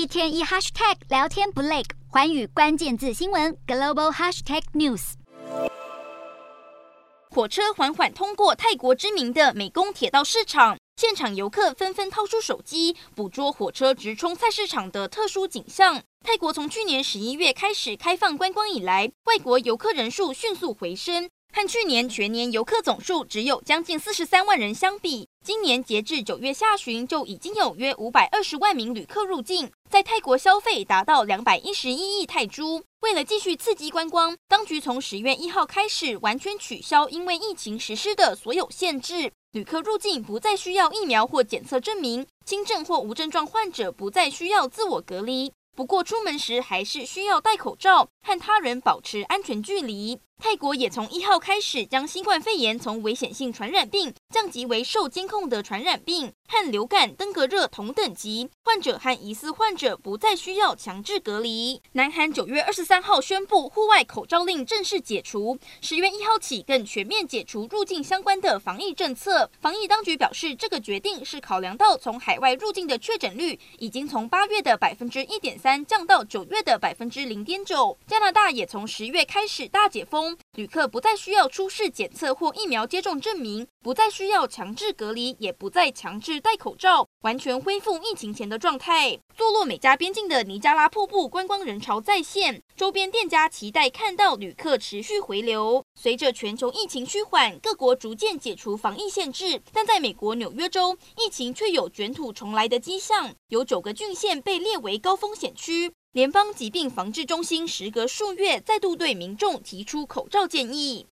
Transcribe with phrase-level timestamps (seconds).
[0.00, 5.12] 一天一 hashtag 聊天不累，环宇关键字新闻 global hashtag news。
[7.28, 16.02] 火车缓缓通过泰国知名的美工铁道市场，现场游客纷纷掏出手机，捕捉火车直冲菜市场的特殊景象。
[16.24, 21.28] 泰国从去年十一月开始开放观光以来，外国游客人数迅速回升。
[21.52, 32.82] 和去年全年游客总数只有将近四十三万人相比，今年截至九月下旬就已经有约五百二十万名旅客入境，在泰国消费达到两百一十一亿泰铢。
[33.00, 45.50] 为了继续刺激观光，当局从十月一号开始完全取消因为疫情实施的所有限制，旅客入境不再需要疫苗或检测证明，轻症或无症状患者不再需要自我隔离。
[45.74, 50.20] 不过出门时还是需要戴口罩，和他人保持安全距离。
[50.40, 58.48] 泰国也从一号开始将新冠肺炎从危险性传染病降级为受监控的传染病，和流感、登革热同等级。
[58.64, 61.82] 患者和疑似患者不再需要强制隔离。
[61.92, 69.50] 南韩九月二十三号宣布户外口罩令正式解除，十月一号起更全面解除入境相关的防疫政策。
[69.60, 77.98] 防疫当局表示，这个决定是考量到从海外入境的确诊率已经从八月的百分之一点三降到九月的百分之零点九。
[78.06, 80.29] 加拿大也从十月开始大解封。
[80.56, 89.18] 旅客不再需要出示检测或疫苗接种证明，不再需要强制隔离，也不再强制戴口罩，完全恢复疫情前的状态。
[89.36, 95.82] 坐落美加边境的尼加拉瀑布观光人潮再现，周边店家期待看到旅客持续回流。
[95.94, 105.92] 随着全球疫情趋缓，各国逐渐解除防疫限制，但在美国纽约州，疫情却有卷土重来的迹象，有九个郡县被列为高风险区。
[106.12, 111.06] 联邦疾病防治中心时隔数月再度对民众提出口罩建议。